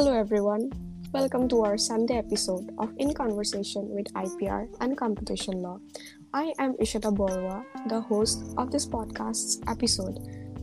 [0.00, 0.72] Hello, everyone.
[1.12, 5.78] Welcome to our Sunday episode of In Conversation with IPR and Competition Law.
[6.32, 10.16] I am Ishita Boruah, the host of this podcast's episode.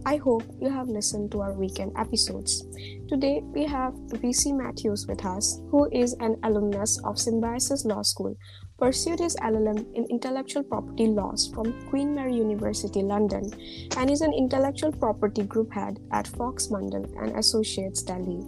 [0.08, 2.66] I hope you have listened to our weekend episodes.
[3.08, 8.36] Today, we have VC Mathews with us, who is an alumnus of Symbiosis Law School,
[8.80, 13.52] pursued his LLM in intellectual property laws from Queen Mary University, London,
[13.98, 18.42] and is an intellectual property group head at Fox Mandal and Associates Delhi.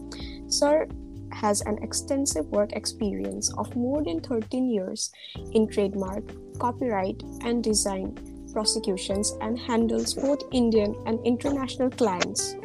[0.49, 0.88] Sir
[1.31, 5.12] has an extensive work experience of more than 13 years
[5.53, 6.23] in trademark,
[6.57, 8.17] copyright, and design
[8.52, 12.55] prosecutions and handles both Indian and international clients.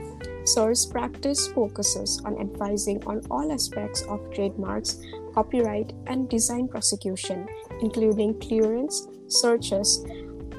[0.47, 4.98] Sir's practice focuses on advising on all aspects of trademarks,
[5.34, 7.47] copyright, and design prosecution,
[7.80, 10.05] including clearance, searches,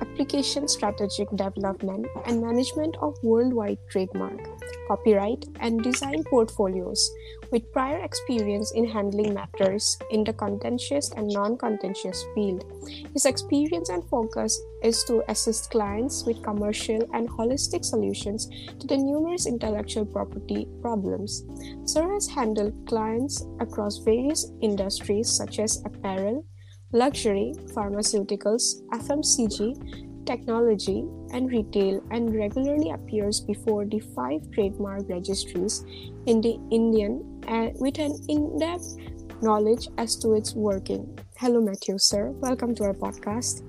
[0.01, 4.39] application strategic development, and management of worldwide trademark,
[4.87, 7.11] copyright, and design portfolios,
[7.51, 12.65] with prior experience in handling matters in the contentious and non contentious field.
[13.13, 18.47] His experience and focus is to assist clients with commercial and holistic solutions
[18.79, 21.43] to the numerous intellectual property problems.
[21.85, 26.45] Sir has handled clients across various industries such as apparel,
[26.91, 35.83] luxury, pharmaceuticals, FMCG, technology, and retail, and regularly appears before the five trademark registries
[36.25, 38.97] in the Indian uh, with an in depth
[39.41, 41.17] knowledge as to its working.
[41.37, 42.29] Hello, Matthew, sir.
[42.29, 43.61] Welcome to our podcast.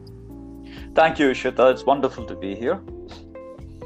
[0.94, 1.72] Thank you, Ishita.
[1.72, 2.80] It's wonderful to be here.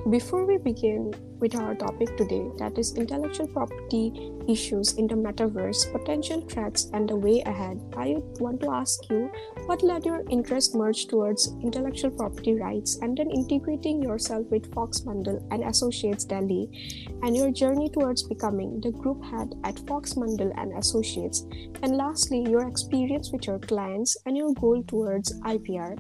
[0.09, 5.91] Before we begin with our topic today, that is intellectual property issues in the metaverse,
[5.93, 9.31] potential threats, and the way ahead, I want to ask you
[9.67, 15.01] what led your interest merge towards intellectual property rights and then integrating yourself with Fox
[15.01, 16.69] Mandal and Associates Delhi,
[17.23, 21.47] and your journey towards becoming the group head at Fox Mandal and Associates,
[21.83, 25.99] and lastly, your experience with your clients and your goal towards IPR.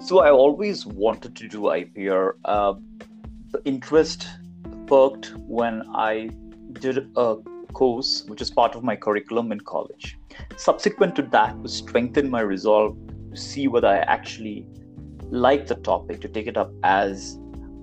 [0.00, 2.34] So I always wanted to do IPR.
[2.44, 2.74] Uh,
[3.50, 4.26] the interest
[4.86, 6.30] perked when I
[6.72, 7.36] did a
[7.72, 10.18] course which is part of my curriculum in college.
[10.56, 12.96] Subsequent to that, to strengthen my resolve
[13.32, 14.66] to see whether I actually
[15.30, 17.38] like the topic, to take it up as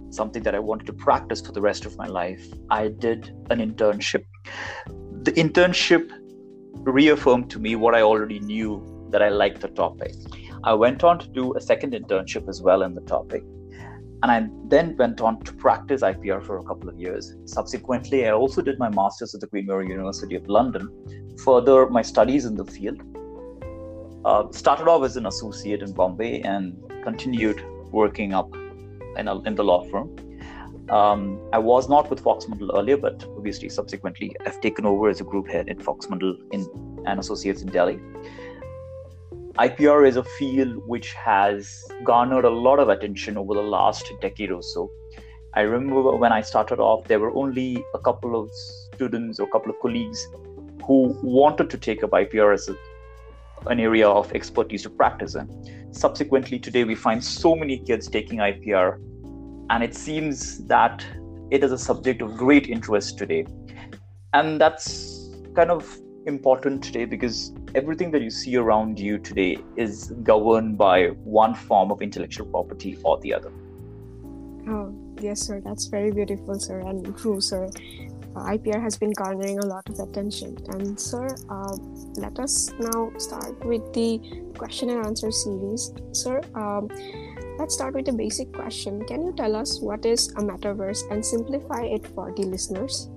[0.09, 3.59] something that I wanted to practice for the rest of my life, I did an
[3.59, 4.25] internship.
[5.23, 6.11] The internship
[6.73, 10.13] reaffirmed to me what I already knew that I liked the topic.
[10.63, 13.43] I went on to do a second internship as well in the topic.
[14.23, 17.35] And I then went on to practice IPR for a couple of years.
[17.45, 20.89] Subsequently, I also did my master's at the Queen Mary University of London,
[21.43, 23.01] further my studies in the field.
[24.23, 28.55] Uh, started off as an associate in Bombay and continued working up
[29.17, 30.15] in, a, in the law firm.
[30.89, 35.19] Um, I was not with Fox Mandal earlier, but obviously subsequently I've taken over as
[35.19, 36.67] a group head at Fox Mandal in
[37.07, 37.99] and associates in Delhi.
[39.57, 44.51] IPR is a field which has garnered a lot of attention over the last decade
[44.51, 44.91] or so.
[45.53, 48.51] I remember when I started off, there were only a couple of
[48.93, 50.27] students or a couple of colleagues
[50.85, 52.75] who wanted to take up IPR as a,
[53.67, 55.89] an area of expertise to practice in.
[55.93, 58.99] Subsequently, today we find so many kids taking IPR,
[59.69, 61.05] and it seems that
[61.49, 63.45] it is a subject of great interest today.
[64.33, 70.11] And that's kind of important today because everything that you see around you today is
[70.23, 73.51] governed by one form of intellectual property or the other.
[74.67, 75.61] Oh, yes, sir.
[75.61, 77.69] That's very beautiful, sir, and true, sir.
[78.35, 80.57] Uh, IPR has been garnering a lot of attention.
[80.69, 81.77] And, sir, uh,
[82.17, 84.19] let us now start with the
[84.57, 85.93] question and answer series.
[86.11, 86.89] Sir, um,
[87.59, 89.05] let's start with a basic question.
[89.05, 93.09] Can you tell us what is a metaverse and simplify it for the listeners?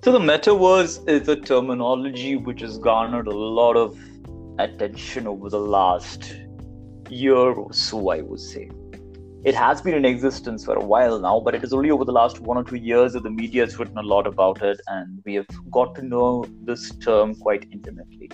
[0.00, 3.98] So the metaverse is a terminology which has garnered a lot of
[4.60, 6.36] attention over the last
[7.10, 8.70] year or so, I would say.
[9.44, 12.12] It has been in existence for a while now, but it is only over the
[12.12, 15.20] last one or two years that the media has written a lot about it, and
[15.24, 18.30] we have got to know this term quite intimately.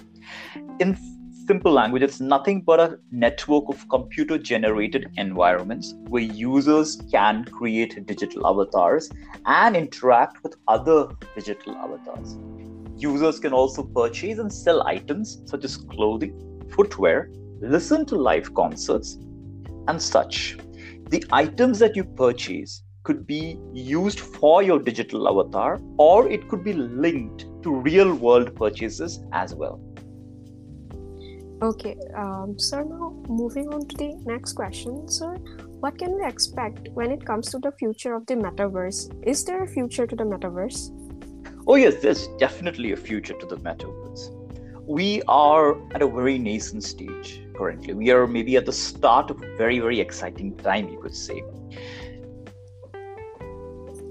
[0.81, 0.99] In
[1.46, 8.06] simple language, it's nothing but a network of computer generated environments where users can create
[8.06, 9.11] digital avatars
[9.46, 12.37] and interact with other digital avatars.
[12.96, 16.35] Users can also purchase and sell items such as clothing,
[16.70, 17.31] footwear,
[17.61, 19.19] listen to live concerts,
[19.88, 20.56] and such.
[21.11, 26.64] The items that you purchase could be used for your digital avatar or it could
[26.64, 29.79] be linked to real world purchases as well.
[31.64, 35.32] Okay, um, so now moving on to the next question, sir.
[35.81, 38.99] What can we expect when it comes to the future of the metaverse?
[39.26, 40.90] Is there a future to the metaverse?
[41.66, 44.28] Oh, yes, there's definitely a future to the metaverse.
[44.87, 47.94] We are at a very nascent stage currently.
[47.94, 51.43] We are maybe at the start of a very, very exciting time, you could say.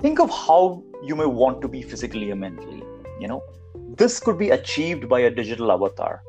[0.01, 2.81] Think of how you may want to be physically or mentally.
[3.19, 3.43] You know,
[3.95, 6.23] this could be achieved by a digital avatar.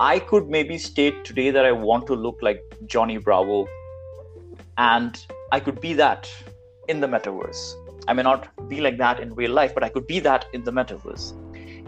[0.00, 3.68] I could maybe state today that I want to look like Johnny Bravo,
[4.76, 6.28] and I could be that
[6.88, 7.74] in the metaverse.
[8.08, 10.64] I may not be like that in real life, but I could be that in
[10.64, 11.34] the metaverse.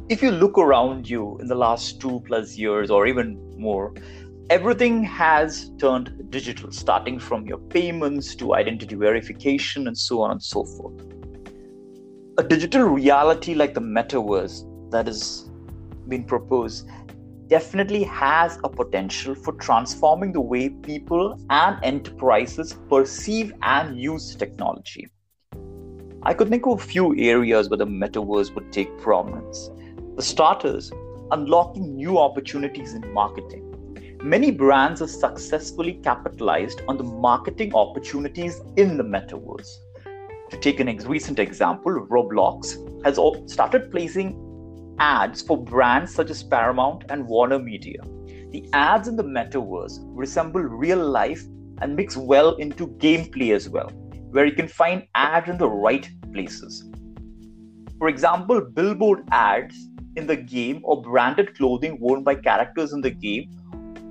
[0.08, 3.92] If you look around you in the last two plus years or even more,
[4.50, 10.42] everything has turned digital, starting from your payments to identity verification and so on and
[10.42, 10.94] so forth.
[12.38, 14.62] A digital reality like the metaverse
[14.92, 15.50] that has
[16.06, 16.88] been proposed
[17.48, 25.08] definitely has a potential for transforming the way people and enterprises perceive and use technology.
[26.22, 29.70] I could think of a few areas where the metaverse would take prominence.
[30.16, 30.90] The starters,
[31.30, 33.62] unlocking new opportunities in marketing.
[34.22, 39.68] Many brands have successfully capitalized on the marketing opportunities in the metaverse.
[40.50, 43.20] To take an ex- recent example, Roblox has
[43.52, 44.45] started placing
[44.98, 48.00] ads for brands such as Paramount and Warner Media.
[48.50, 51.42] The ads in the metaverse resemble real life
[51.82, 53.90] and mix well into gameplay as well
[54.30, 56.84] where you can find ads in the right places.
[57.98, 63.10] For example, billboard ads in the game or branded clothing worn by characters in the
[63.10, 63.50] game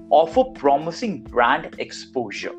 [0.09, 2.53] offer promising brand exposure.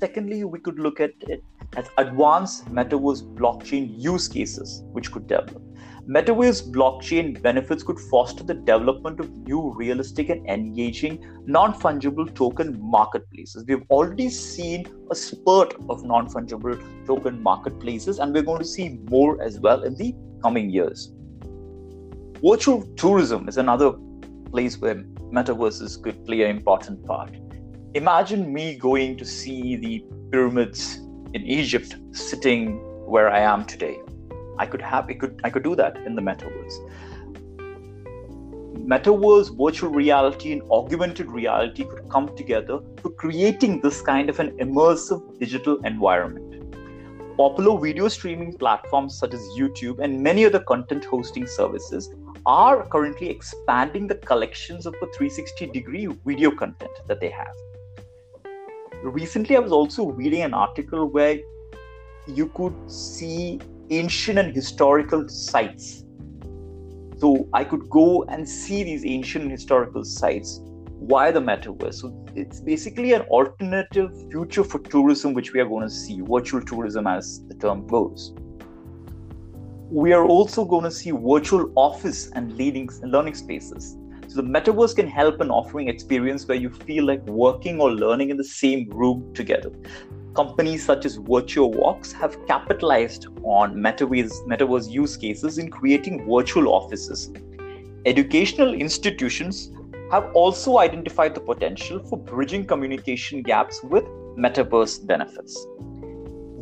[0.00, 1.44] Secondly, we could look at it
[1.76, 5.62] as advanced metaverse blockchain use cases which could develop.
[6.10, 12.76] Metaverse blockchain benefits could foster the development of new, realistic, and engaging non fungible token
[12.80, 13.64] marketplaces.
[13.68, 16.76] We've already seen a spurt of non fungible
[17.06, 20.12] token marketplaces, and we're going to see more as well in the
[20.42, 21.12] coming years.
[22.44, 23.92] Virtual tourism is another
[24.50, 24.96] place where
[25.32, 27.36] metaverses could play an important part.
[27.94, 30.96] Imagine me going to see the pyramids
[31.34, 34.00] in Egypt sitting where I am today
[34.60, 36.78] I could have it could I could do that in the metaverse.
[38.92, 44.50] Metaverse, virtual reality, and augmented reality could come together for creating this kind of an
[44.58, 46.46] immersive digital environment.
[47.36, 52.10] Popular video streaming platforms such as YouTube and many other content hosting services
[52.44, 57.54] are currently expanding the collections of the 360 degree video content that they have.
[59.02, 61.38] Recently, I was also reading an article where
[62.26, 63.60] you could see
[63.90, 66.04] ancient and historical sites.
[67.18, 70.60] So I could go and see these ancient and historical sites
[71.02, 71.94] via the metaverse.
[71.94, 76.62] So it's basically an alternative future for tourism, which we are going to see, virtual
[76.62, 78.32] tourism as the term goes.
[79.90, 83.96] We are also going to see virtual office and learning spaces.
[84.28, 88.30] So the metaverse can help in offering experience where you feel like working or learning
[88.30, 89.72] in the same room together
[90.34, 96.68] companies such as Virtual Walks have capitalized on metaverse, metaverse use cases in creating virtual
[96.68, 97.32] offices.
[98.06, 99.72] Educational institutions
[100.10, 104.04] have also identified the potential for bridging communication gaps with
[104.36, 105.66] metaverse benefits.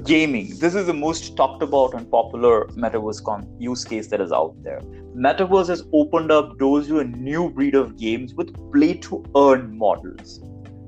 [0.04, 0.56] Gaming.
[0.58, 4.80] This is the most talked about and popular metaverse use case that is out there.
[5.16, 9.76] Metaverse has opened up doors to a new breed of games with play to earn
[9.76, 10.40] models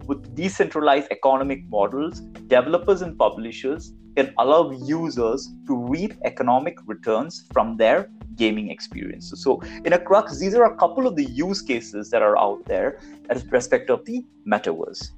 [0.06, 7.76] with decentralized economic models, developers and publishers can allow users to reap economic returns from
[7.76, 9.42] their gaming experiences.
[9.42, 12.64] So, in a crux, these are a couple of the use cases that are out
[12.64, 15.10] there as respect of the metaverse.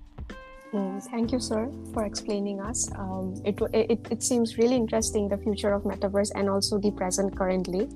[1.11, 2.91] Thank you, sir, for explaining us.
[2.97, 7.37] Um, it, it, it seems really interesting the future of metaverse and also the present
[7.37, 7.89] currently.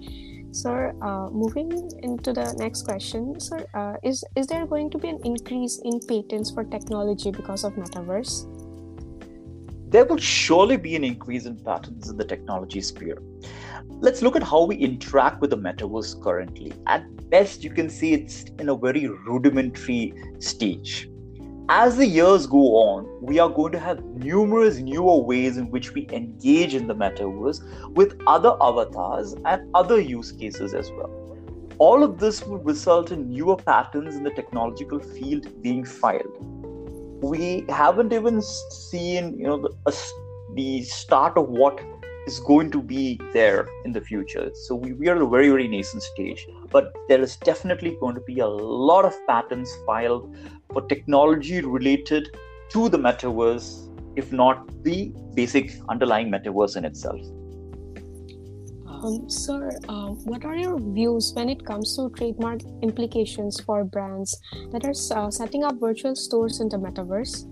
[0.56, 1.70] Sir, uh, moving
[2.02, 6.00] into the next question, sir, uh, is is there going to be an increase in
[6.00, 8.32] patents for technology because of metaverse?
[9.90, 13.18] There will surely be an increase in patents in the technology sphere.
[14.06, 16.72] Let's look at how we interact with the metaverse currently.
[16.86, 21.10] At best, you can see it's in a very rudimentary stage
[21.68, 25.92] as the years go on, we are going to have numerous newer ways in which
[25.94, 27.60] we engage in the metaverse
[27.94, 31.10] with other avatars and other use cases as well.
[31.78, 36.36] All of this will result in newer patents in the technological field being filed.
[37.22, 40.12] We haven't even seen, you know, the,
[40.54, 41.80] the start of what
[42.26, 44.50] is going to be there in the future.
[44.54, 48.14] So we, we are at a very, very nascent stage, but there is definitely going
[48.14, 50.34] to be a lot of patents filed
[50.72, 52.36] for technology related
[52.70, 57.20] to the metaverse, if not the basic underlying metaverse in itself.
[58.86, 64.38] Um, sir, um, what are your views when it comes to trademark implications for brands
[64.72, 67.46] that are uh, setting up virtual stores in the metaverse?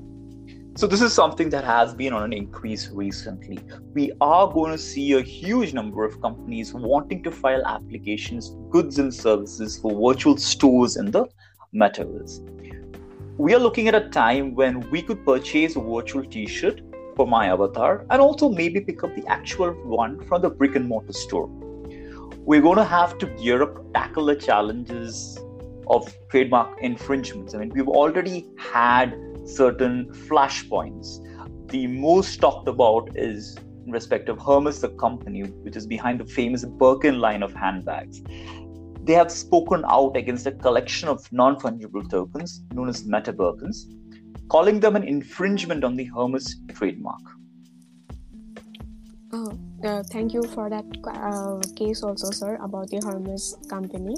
[0.76, 3.60] So, this is something that has been on an increase recently.
[3.92, 8.98] We are going to see a huge number of companies wanting to file applications, goods,
[8.98, 11.26] and services for virtual stores in the
[11.72, 12.40] metaverse.
[13.36, 16.80] We are looking at a time when we could purchase a virtual t shirt
[17.16, 20.86] for my avatar and also maybe pick up the actual one from the brick and
[20.86, 21.48] mortar store.
[22.46, 25.36] We're going to have to gear up tackle the challenges
[25.88, 27.56] of trademark infringements.
[27.56, 31.18] I mean, we've already had certain flashpoints.
[31.70, 36.24] The most talked about is in respect of Hermes, the company, which is behind the
[36.24, 38.22] famous Birkin line of handbags.
[39.04, 43.84] They have spoken out against a collection of non fungible tokens known as Meta Birkins,
[44.48, 47.20] calling them an infringement on the Hermes trademark.
[49.32, 54.16] Oh, uh, thank you for that uh, case also, sir, about the Hermes company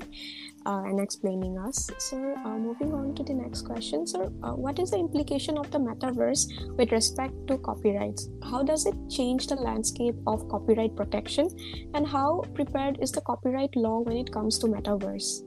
[0.65, 1.91] uh, and explaining us.
[1.99, 5.71] Sir, uh, moving on to the next question, sir, uh, what is the implication of
[5.71, 6.47] the metaverse
[6.77, 8.29] with respect to copyrights?
[8.51, 11.49] How does it change the landscape of copyright protection,
[11.95, 15.43] and how prepared is the copyright law when it comes to metaverse?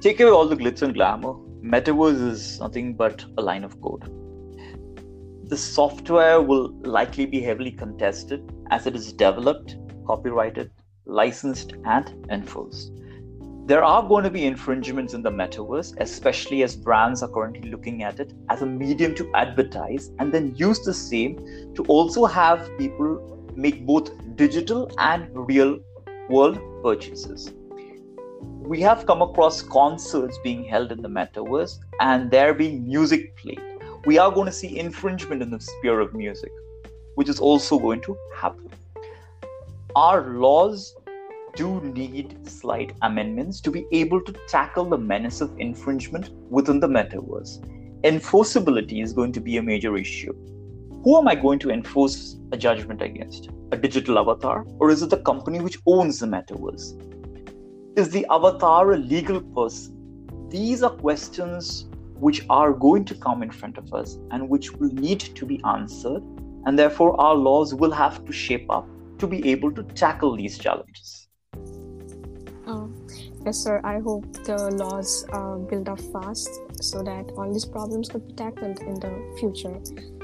[0.00, 1.34] Take away all the glitz and glamour.
[1.62, 4.21] Metaverse is nothing but a line of code.
[5.52, 10.70] The software will likely be heavily contested as it is developed, copyrighted,
[11.04, 12.90] licensed, and enforced
[13.66, 18.02] there are going to be infringements in the metaverse, especially as brands are currently looking
[18.02, 21.36] at it as a medium to advertise and then use the same
[21.74, 25.78] to also have people make both digital and real
[26.28, 27.52] world purchases.
[28.40, 33.71] We have come across concerts being held in the metaverse and there being music played.
[34.04, 36.50] We are going to see infringement in the sphere of music,
[37.14, 38.68] which is also going to happen.
[39.94, 40.96] Our laws
[41.54, 46.88] do need slight amendments to be able to tackle the menace of infringement within the
[46.88, 47.64] metaverse.
[48.02, 50.32] Enforceability is going to be a major issue.
[51.04, 53.50] Who am I going to enforce a judgment against?
[53.70, 54.64] A digital avatar?
[54.80, 57.00] Or is it the company which owns the metaverse?
[57.96, 60.48] Is the avatar a legal person?
[60.48, 61.88] These are questions
[62.26, 65.60] which are going to come in front of us and which will need to be
[65.64, 66.22] answered.
[66.66, 68.88] And therefore, our laws will have to shape up
[69.18, 71.22] to be able to tackle these challenges.
[73.44, 73.80] Yes, sir.
[73.82, 76.48] I hope the laws uh, build up fast
[76.80, 79.10] so that all these problems could be tackled in the
[79.40, 79.80] future.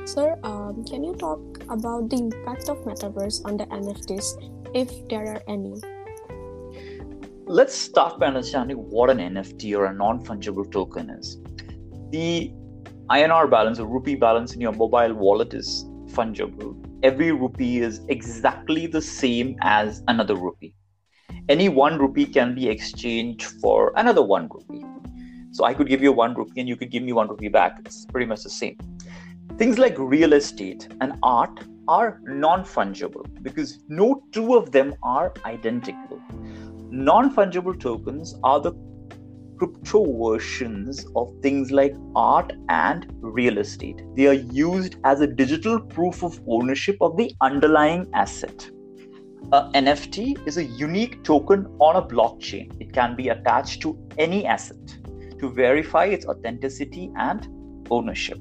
[0.07, 4.39] Sir, um, can you talk about the impact of metaverse on the NFTs,
[4.73, 5.75] if there are any?
[7.47, 11.39] Let's start by understanding what an NFT or a non fungible token is.
[12.11, 12.53] The
[13.11, 16.75] INR balance, or rupee balance in your mobile wallet is fungible.
[17.03, 20.75] Every rupee is exactly the same as another rupee
[21.49, 24.85] any one rupee can be exchanged for another one rupee.
[25.53, 27.79] So I could give you one rupee and you could give me one rupee back.
[27.81, 28.77] It's pretty much the same.
[29.57, 35.33] Things like real estate and art are non fungible because no two of them are
[35.47, 36.21] identical.
[36.91, 38.73] Non fungible tokens are the
[39.59, 44.01] crypto versions of things like art and real estate.
[44.17, 48.71] They are used as a digital proof of ownership of the underlying asset
[49.53, 52.71] a NFT is a unique token on a blockchain.
[52.81, 54.77] It can be attached to any asset
[55.39, 57.49] to verify its authenticity and
[57.91, 58.39] ownership.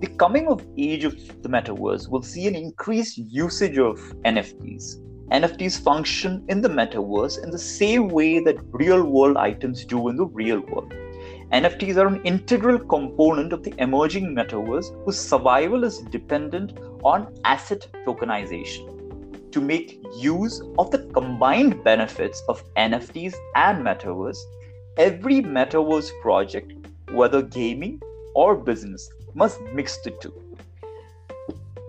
[0.00, 4.96] The coming of age of the metaverse will see an increased usage of NFTs.
[5.30, 10.16] NFTs function in the metaverse in the same way that real world items do in
[10.16, 10.92] the real world.
[11.52, 17.86] NFTs are an integral component of the emerging metaverse whose survival is dependent on asset
[18.06, 18.94] tokenization
[19.52, 24.38] to make use of the combined benefits of NFTs and metaverse,
[24.96, 26.72] every metaverse project,
[27.12, 28.00] whether gaming
[28.34, 30.34] or business, must mix the two.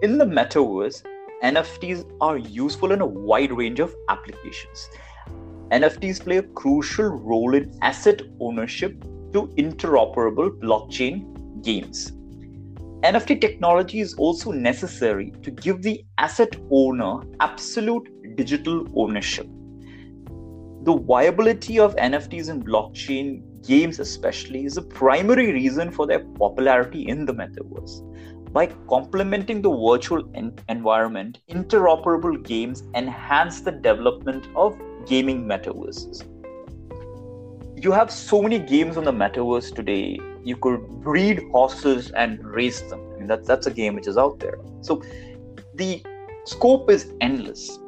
[0.04, 1.04] In the metaverse,
[1.46, 4.90] NFTs are useful in a wide range of applications.
[5.70, 9.00] NFTs play a crucial role in asset ownership
[9.32, 12.14] to interoperable blockchain games.
[13.04, 19.46] NFT technology is also necessary to give the asset owner absolute digital ownership.
[20.82, 27.08] The viability of NFTs in blockchain games, especially, is a primary reason for their popularity
[27.08, 28.02] in the metaverse.
[28.55, 36.24] By complementing the virtual en- environment, interoperable games enhance the development of gaming metaverses.
[37.75, 42.81] You have so many games on the metaverse today you could breed horses and race
[42.81, 43.01] them.
[43.13, 44.59] I mean, that's that's a game which is out there.
[44.81, 45.01] So
[45.74, 46.03] the
[46.45, 47.79] scope is endless.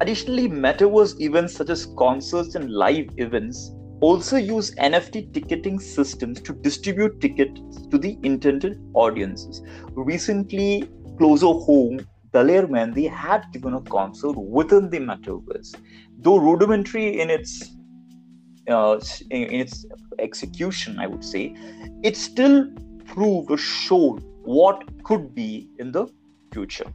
[0.00, 6.52] Additionally, metaverse events such as concerts and live events also use NFT ticketing systems to
[6.52, 7.60] distribute tickets
[7.90, 9.62] to the intended audiences.
[9.94, 10.88] Recently,
[11.18, 15.74] closer home, Daler Mehndi had given a concert within the metaverse.
[16.18, 17.72] Though rudimentary in its
[18.68, 19.00] uh,
[19.30, 19.86] in its
[20.18, 21.54] execution, I would say,
[22.02, 22.66] it still
[23.06, 26.08] proved or showed what could be in the
[26.52, 26.92] future.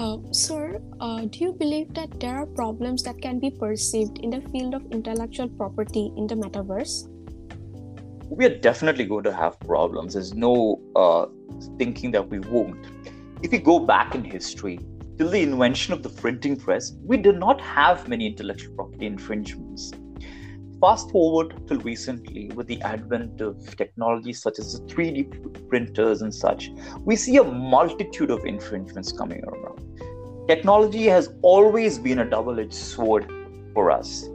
[0.00, 4.30] Uh, sir, uh, do you believe that there are problems that can be perceived in
[4.30, 7.06] the field of intellectual property in the metaverse?
[8.30, 10.14] We are definitely going to have problems.
[10.14, 11.26] There's no uh,
[11.76, 12.82] thinking that we won't.
[13.42, 14.80] If we go back in history,
[15.18, 19.92] till the invention of the printing press, we did not have many intellectual property infringements.
[20.80, 26.34] Fast forward till recently, with the advent of technologies such as the 3D printers and
[26.34, 26.70] such,
[27.04, 30.48] we see a multitude of infringements coming around.
[30.48, 33.30] Technology has always been a double edged sword
[33.74, 34.30] for us.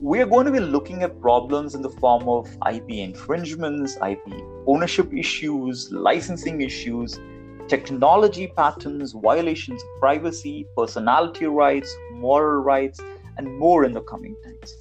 [0.00, 4.20] We are going to be looking at problems in the form of IP infringements, IP
[4.68, 7.18] ownership issues, licensing issues,
[7.66, 13.00] technology patents, violations of privacy, personality rights, moral rights,
[13.36, 14.76] and more in the coming times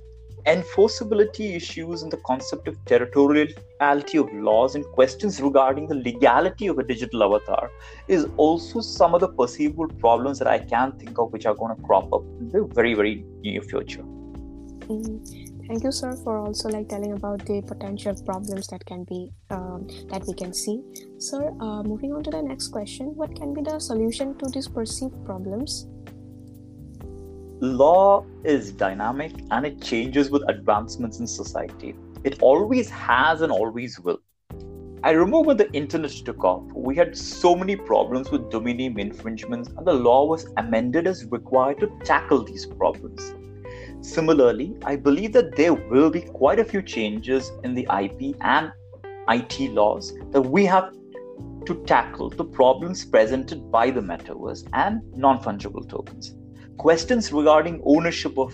[0.53, 6.79] enforceability issues and the concept of territoriality of laws and questions regarding the legality of
[6.79, 7.69] a digital avatar
[8.07, 11.75] is also some of the perceivable problems that I can think of which are going
[11.75, 14.01] to crop up in the very, very near future.
[14.01, 15.49] Mm-hmm.
[15.69, 19.87] Thank you, sir, for also like telling about the potential problems that can be um,
[20.09, 20.81] that we can see.
[21.19, 24.67] Sir, uh, moving on to the next question, what can be the solution to these
[24.67, 25.85] perceived problems?
[27.61, 31.93] Law is dynamic and it changes with advancements in society.
[32.23, 34.19] It always has and always will.
[35.03, 38.99] I remember when the internet took off, we had so many problems with domain name
[38.99, 43.33] infringements, and the law was amended as required to tackle these problems.
[44.01, 48.71] Similarly, I believe that there will be quite a few changes in the IP and
[49.29, 50.93] IT laws that we have
[51.65, 56.35] to tackle the problems presented by the metaverse and non fungible tokens
[56.79, 58.53] questions regarding ownership of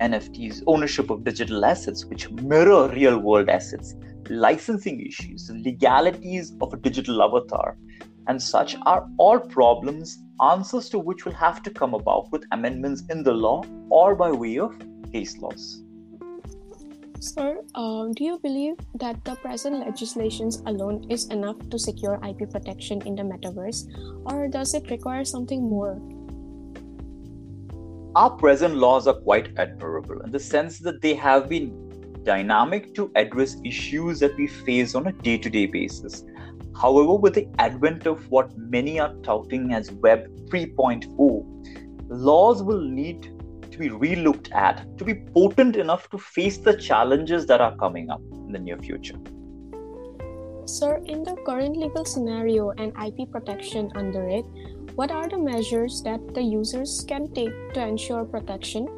[0.00, 3.94] NFTs, ownership of digital assets, which mirror real world assets,
[4.28, 7.78] licensing issues, legalities of a digital avatar,
[8.26, 13.02] and such are all problems, answers to which will have to come about with amendments
[13.08, 14.78] in the law or by way of
[15.10, 15.82] case laws.
[17.20, 22.50] Sir, uh, do you believe that the present legislations alone is enough to secure IP
[22.50, 23.88] protection in the metaverse,
[24.26, 25.98] or does it require something more?
[28.18, 31.68] Our present laws are quite admirable in the sense that they have been
[32.24, 36.24] dynamic to address issues that we face on a day to day basis.
[36.74, 43.22] However, with the advent of what many are touting as Web 3.0, laws will need
[43.70, 48.10] to be relooked at to be potent enough to face the challenges that are coming
[48.10, 49.14] up in the near future.
[50.64, 54.44] Sir, in the current legal scenario and IP protection under it,
[54.98, 58.88] what are the measures that the users can take to ensure protection?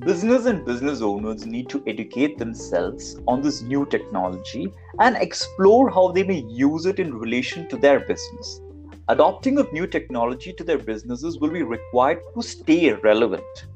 [0.00, 4.66] Business and business owners need to educate themselves on this new technology
[4.98, 8.60] and explore how they may use it in relation to their business.
[9.06, 13.66] Adopting of new technology to their businesses will be required to stay relevant.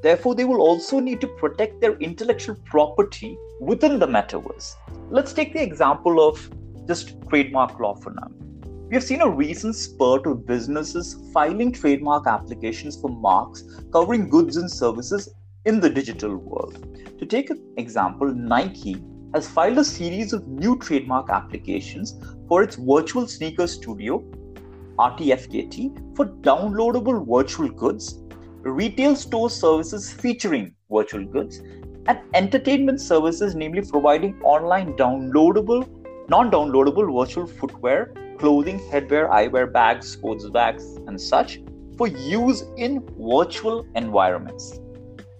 [0.00, 4.76] Therefore, they will also need to protect their intellectual property within the metaverse.
[5.10, 6.48] Let's take the example of
[6.86, 8.45] just trademark law for now.
[8.88, 14.58] We have seen a recent spurt of businesses filing trademark applications for marks covering goods
[14.58, 15.28] and services
[15.64, 16.86] in the digital world.
[17.18, 19.02] To take an example, Nike
[19.34, 22.14] has filed a series of new trademark applications
[22.46, 24.22] for its virtual sneaker studio,
[25.00, 28.22] RTFKT, for downloadable virtual goods,
[28.62, 31.60] retail store services featuring virtual goods,
[32.06, 35.88] and entertainment services, namely providing online downloadable,
[36.28, 41.60] non downloadable virtual footwear clothing, headwear, eyewear, bags, sports bags, and such
[41.96, 44.78] for use in virtual environments.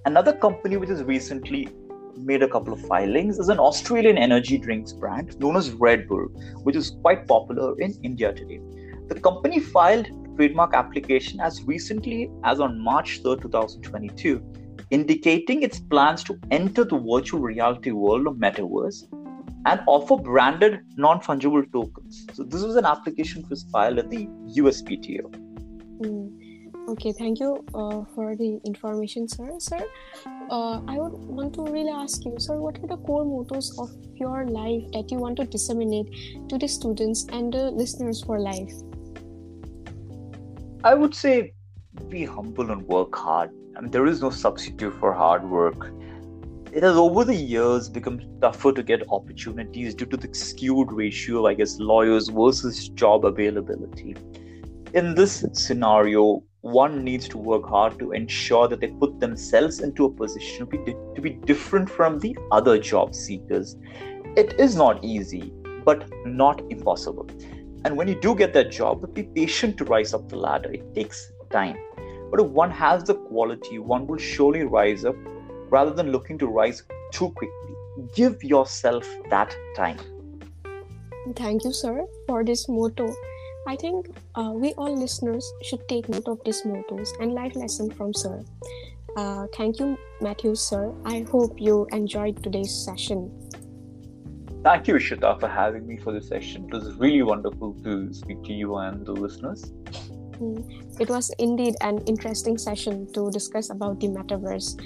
[0.04, 1.68] Another company which has recently
[2.16, 6.28] made a couple of filings is an Australian energy drinks brand known as Red Bull,
[6.62, 8.60] which is quite popular in India today.
[9.08, 14.42] The company filed trademark application as recently as on March 3, 2022,
[14.90, 19.04] indicating its plans to enter the virtual reality world of metaverse
[19.66, 22.26] and offer branded non fungible tokens.
[22.32, 24.26] So, this was an application which was filed at the
[24.56, 25.30] USPTO.
[26.00, 26.46] Mm.
[26.88, 29.50] Okay, thank you uh, for the information, sir.
[29.58, 29.84] Sir,
[30.50, 33.90] uh, I would want to really ask you, sir, what are the core mottos of
[34.14, 36.06] your life that you want to disseminate
[36.48, 38.72] to the students and the listeners for life?
[40.84, 41.54] I would say
[42.08, 43.50] be humble and work hard.
[43.76, 45.90] I mean, there is no substitute for hard work.
[46.76, 51.46] It has over the years become tougher to get opportunities due to the skewed ratio
[51.46, 54.14] I guess, lawyers versus job availability.
[54.92, 60.04] In this scenario, one needs to work hard to ensure that they put themselves into
[60.04, 63.78] a position to be, to be different from the other job seekers.
[64.36, 67.26] It is not easy, but not impossible.
[67.86, 70.70] And when you do get that job, be patient to rise up the ladder.
[70.70, 71.78] It takes time.
[72.30, 75.16] But if one has the quality, one will surely rise up
[75.70, 77.74] rather than looking to rise too quickly.
[78.14, 79.98] Give yourself that time.
[81.34, 83.12] Thank you, sir, for this motto.
[83.66, 87.90] I think uh, we all listeners should take note of these mottos and life lesson
[87.90, 88.44] from sir.
[89.16, 90.94] Uh, thank you, Matthew, sir.
[91.04, 93.32] I hope you enjoyed today's session.
[94.62, 96.66] Thank you, Ishita, for having me for this session.
[96.66, 99.72] It was really wonderful to speak to you and the listeners.
[100.38, 104.78] Mm, it was indeed an interesting session to discuss about the metaverse.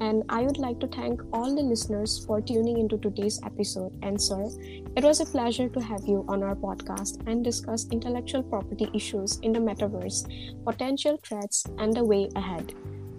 [0.00, 3.96] And I would like to thank all the listeners for tuning into today's episode.
[4.02, 4.48] And, sir,
[4.96, 9.38] it was a pleasure to have you on our podcast and discuss intellectual property issues
[9.40, 12.74] in the metaverse, potential threats, and the way ahead.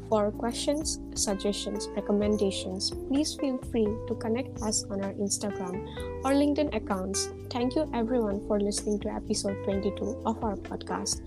[0.10, 5.82] For questions, suggestions, recommendations, please feel free to connect us on our Instagram
[6.24, 7.30] or LinkedIn accounts.
[7.50, 11.22] Thank you everyone for listening to episode 22 of our podcast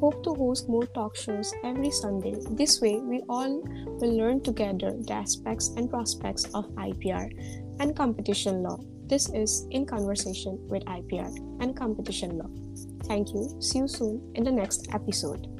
[0.00, 2.34] hope to host more talk shows every Sunday.
[2.50, 3.62] This way, we all
[4.00, 7.30] will learn together the aspects and prospects of IPR
[7.80, 8.78] and competition law.
[9.06, 11.30] This is In Conversation with IPR
[11.60, 12.50] and Competition Law.
[13.04, 13.54] Thank you.
[13.60, 15.53] See you soon in the next episode.